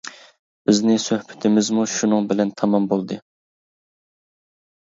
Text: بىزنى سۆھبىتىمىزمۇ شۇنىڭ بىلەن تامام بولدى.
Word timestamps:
بىزنى 0.69 0.95
سۆھبىتىمىزمۇ 1.03 1.85
شۇنىڭ 1.97 2.31
بىلەن 2.31 2.55
تامام 2.63 2.89
بولدى. 2.95 3.19